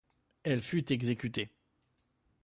Elle 0.41 0.61
fut 0.61 0.89
exécutée. 0.91 1.51